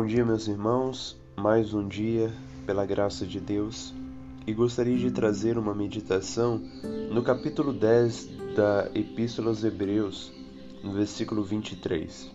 [0.00, 1.14] Bom dia, meus irmãos.
[1.36, 2.32] Mais um dia,
[2.64, 3.92] pela graça de Deus,
[4.46, 6.58] e gostaria de trazer uma meditação
[7.12, 10.32] no capítulo 10 da Epístola aos Hebreus,
[10.82, 12.30] no versículo 23.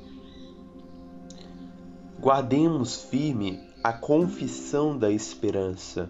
[2.19, 6.07] Guardemos firme a confissão da esperança,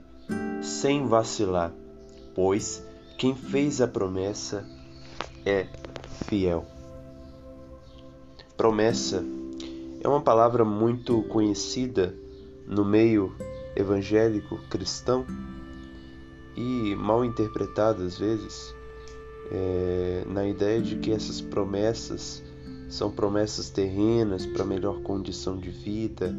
[0.61, 1.71] sem vacilar,
[2.35, 2.85] pois
[3.17, 4.67] quem fez a promessa
[5.45, 5.67] é
[6.27, 6.65] fiel.
[8.57, 9.23] Promessa
[10.05, 12.15] é uma palavra muito conhecida
[12.67, 13.35] no meio
[13.75, 15.25] evangélico cristão
[16.55, 18.75] e mal interpretada às vezes,
[19.51, 22.43] é, na ideia de que essas promessas
[22.87, 26.31] são promessas terrenas para melhor condição de vida,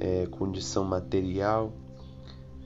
[0.00, 1.72] é, condição material.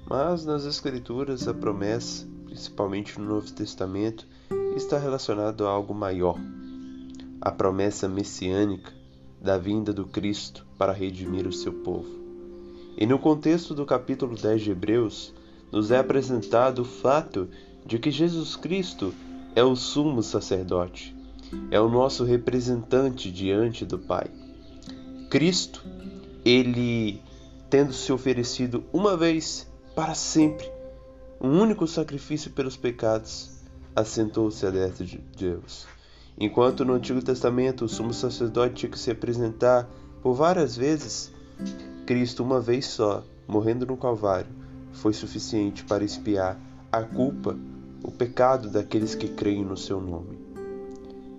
[0.09, 4.27] Mas nas Escrituras a promessa, principalmente no Novo Testamento,
[4.74, 6.41] está relacionada a algo maior.
[7.43, 9.03] A promessa messiânica
[9.44, 12.09] da vinda do Cristo para redimir o seu povo.
[12.96, 15.34] E no contexto do capítulo 10 de Hebreus,
[15.70, 17.48] nos é apresentado o fato
[17.84, 19.12] de que Jesus Cristo
[19.54, 21.14] é o sumo sacerdote,
[21.70, 24.30] é o nosso representante diante do Pai.
[25.28, 25.84] Cristo,
[26.42, 27.20] ele
[27.68, 30.70] tendo se oferecido uma vez para sempre,
[31.38, 33.51] um único sacrifício pelos pecados,
[33.95, 35.86] assentou-se à destra de Deus.
[36.38, 39.88] Enquanto no Antigo Testamento o sumo sacerdote tinha que se apresentar
[40.23, 41.32] por várias vezes,
[42.07, 44.51] Cristo, uma vez só, morrendo no Calvário,
[44.93, 46.59] foi suficiente para expiar
[46.91, 47.57] a culpa,
[48.02, 50.38] o pecado daqueles que creem no seu nome.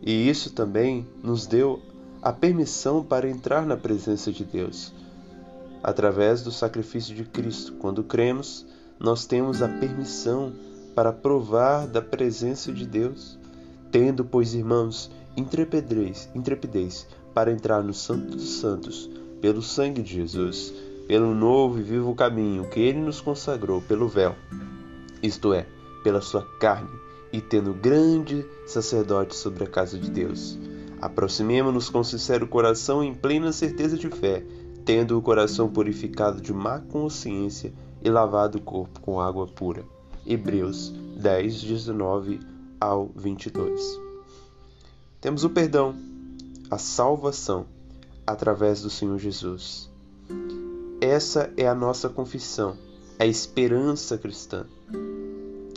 [0.02, 1.82] E isso também nos deu
[2.22, 4.94] a permissão para entrar na presença de Deus.
[5.84, 8.66] Através do sacrifício de Cristo, quando cremos,
[9.00, 10.54] nós temos a permissão
[10.96, 13.38] para provar da presença de Deus.
[13.96, 20.74] Tendo, pois, irmãos, intrepidez, intrepidez para entrar no Santo dos Santos, pelo sangue de Jesus,
[21.08, 24.36] pelo novo e vivo caminho que ele nos consagrou pelo véu,
[25.24, 25.66] isto é,
[26.03, 26.90] pela sua carne,
[27.31, 30.59] e tendo grande sacerdote sobre a casa de Deus.
[31.00, 34.44] Aproximemo-nos com sincero coração em plena certeza de fé,
[34.84, 37.72] tendo o coração purificado de má consciência
[38.03, 39.86] e lavado o corpo com água pura.
[40.28, 44.00] Hebreus 10, 19 ao 22.
[45.22, 45.96] Temos o perdão,
[46.69, 47.66] a salvação
[48.25, 49.90] através do Senhor Jesus.
[51.02, 52.78] Essa é a nossa confissão,
[53.19, 54.66] a esperança cristã,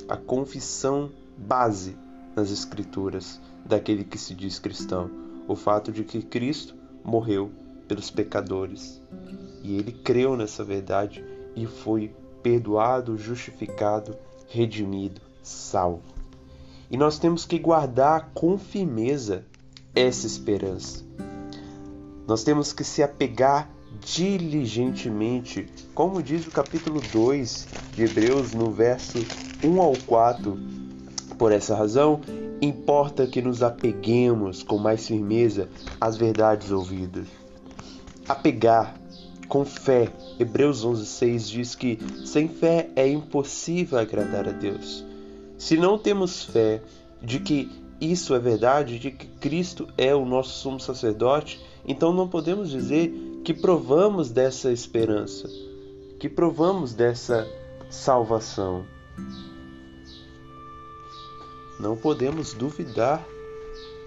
[0.09, 1.97] a confissão base
[2.35, 5.11] nas Escrituras daquele que se diz cristão,
[5.47, 7.51] o fato de que Cristo morreu
[7.87, 9.01] pelos pecadores
[9.63, 14.17] e ele creu nessa verdade e foi perdoado, justificado,
[14.47, 16.18] redimido, salvo.
[16.91, 19.45] E nós temos que guardar com firmeza
[19.95, 21.05] essa esperança.
[22.27, 29.19] Nós temos que se apegar diligentemente, como diz o capítulo 2 de Hebreus, no verso
[29.63, 30.59] 1 ao 4.
[31.39, 32.21] Por essa razão,
[32.61, 35.69] importa que nos apeguemos com mais firmeza
[36.01, 37.27] às verdades ouvidas.
[38.29, 38.95] Apegar
[39.49, 40.13] com fé.
[40.39, 45.08] Hebreus 11:6 diz que sem fé é impossível agradar a Deus.
[45.59, 46.81] Se não temos fé
[47.21, 47.69] de que
[48.01, 53.13] isso é verdade, de que Cristo é o nosso sumo sacerdote, então não podemos dizer
[53.45, 55.49] que provamos dessa esperança,
[56.21, 57.45] que provamos dessa
[57.91, 58.85] salvação.
[61.81, 63.27] Não podemos duvidar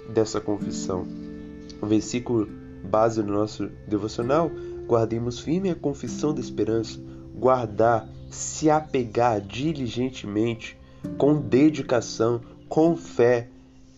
[0.08, 1.06] dessa confissão.
[1.82, 2.48] O versículo
[2.84, 4.50] base do nosso devocional:
[4.88, 6.98] guardemos firme a confissão da esperança,
[7.36, 10.80] guardar, se apegar diligentemente
[11.18, 13.50] com dedicação, com fé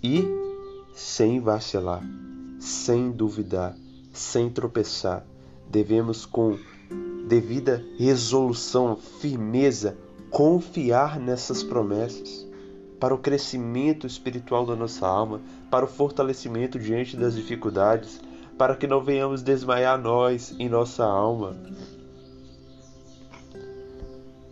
[0.01, 0.25] e
[0.93, 2.03] sem vacilar,
[2.59, 3.75] sem duvidar,
[4.11, 5.25] sem tropeçar.
[5.69, 6.57] Devemos, com
[7.27, 9.97] devida resolução, firmeza,
[10.29, 12.47] confiar nessas promessas
[12.99, 18.21] para o crescimento espiritual da nossa alma, para o fortalecimento diante das dificuldades,
[18.57, 21.55] para que não venhamos desmaiar nós em nossa alma.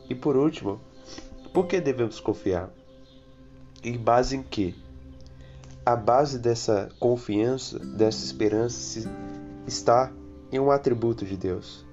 [0.10, 0.82] E por último,
[1.54, 2.70] por que devemos confiar?
[3.84, 4.76] Em base em que?
[5.86, 9.10] A base dessa confiança, dessa esperança,
[9.66, 10.12] está
[10.52, 11.86] em um atributo de Deus.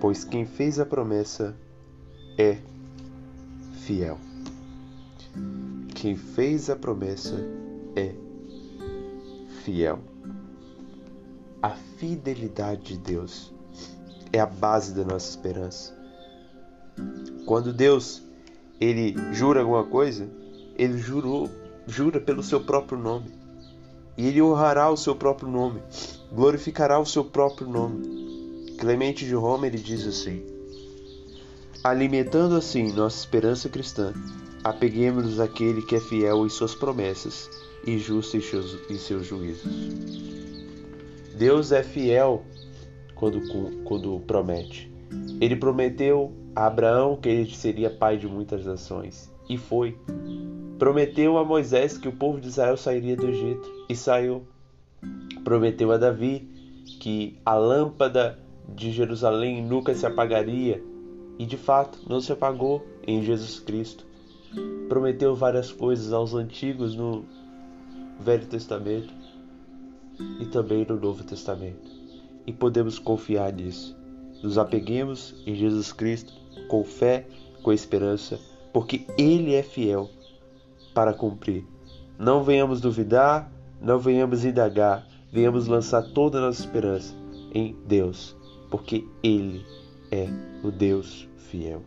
[0.00, 1.56] Pois quem fez a promessa
[2.38, 2.58] é
[3.84, 4.18] fiel.
[5.94, 7.34] Quem fez a promessa
[7.96, 8.14] é
[9.64, 10.00] fiel.
[11.62, 13.52] A fidelidade de Deus
[14.32, 15.96] é a base da nossa esperança.
[17.46, 18.22] Quando Deus
[18.82, 20.28] ele jura alguma coisa,
[20.76, 21.48] ele jurou,
[21.86, 23.30] jura pelo seu próprio nome.
[24.18, 25.80] E ele honrará o seu próprio nome,
[26.32, 28.74] glorificará o seu próprio nome.
[28.78, 30.42] Clemente de Roma ele diz assim:
[31.84, 34.12] Alimentando assim nossa esperança cristã,
[34.64, 37.48] apeguemos-nos àquele que é fiel em suas promessas
[37.86, 39.72] e justo em seus, em seus juízos.
[41.36, 42.44] Deus é fiel
[43.14, 43.40] quando,
[43.84, 44.92] quando promete.
[45.40, 49.98] Ele prometeu a Abraão que ele seria pai de muitas nações, e foi.
[50.78, 54.42] Prometeu a Moisés que o povo de Israel sairia do Egito, e saiu.
[55.44, 56.48] Prometeu a Davi
[57.00, 58.38] que a lâmpada
[58.68, 60.82] de Jerusalém nunca se apagaria,
[61.38, 64.04] e de fato não se apagou em Jesus Cristo.
[64.88, 67.24] Prometeu várias coisas aos antigos no
[68.20, 69.12] Velho Testamento
[70.40, 71.90] e também no Novo Testamento.
[72.46, 73.96] E podemos confiar nisso.
[74.42, 76.32] Nos apeguemos em Jesus Cristo
[76.68, 77.26] com fé,
[77.62, 78.40] com esperança,
[78.72, 80.10] porque Ele é fiel
[80.94, 81.64] para cumprir.
[82.18, 87.14] Não venhamos duvidar, não venhamos indagar, venhamos lançar toda a nossa esperança
[87.54, 88.36] em Deus,
[88.70, 89.64] porque Ele
[90.10, 90.28] é
[90.62, 91.82] o Deus fiel.